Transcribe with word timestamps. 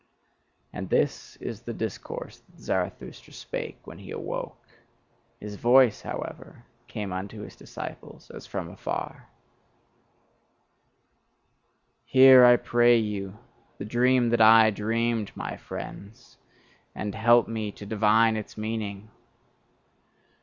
And 0.73 0.89
this 0.89 1.35
is 1.39 1.61
the 1.61 1.73
discourse 1.75 2.39
that 2.39 2.57
Zarathustra 2.59 3.33
spake 3.33 3.77
when 3.85 3.99
he 3.99 4.09
awoke; 4.09 4.65
his 5.39 5.57
voice, 5.57 6.01
however, 6.01 6.65
came 6.87 7.13
unto 7.13 7.41
his 7.43 7.55
disciples 7.55 8.31
as 8.31 8.47
from 8.47 8.67
afar: 8.71 9.29
Hear, 12.05 12.43
I 12.43 12.55
pray 12.55 12.97
you, 12.97 13.37
the 13.77 13.85
dream 13.85 14.29
that 14.29 14.41
I 14.41 14.71
dreamed, 14.71 15.31
my 15.37 15.55
friends, 15.55 16.39
and 16.95 17.13
help 17.13 17.47
me 17.47 17.71
to 17.73 17.85
divine 17.85 18.35
its 18.35 18.57
meaning! 18.57 19.11